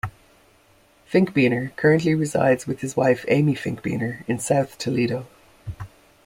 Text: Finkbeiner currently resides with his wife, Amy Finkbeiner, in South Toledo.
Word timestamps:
Finkbeiner 1.07 1.75
currently 1.75 2.15
resides 2.15 2.65
with 2.65 2.81
his 2.81 2.97
wife, 2.97 3.23
Amy 3.27 3.53
Finkbeiner, 3.53 4.27
in 4.27 4.39
South 4.39 4.79
Toledo. 4.79 5.27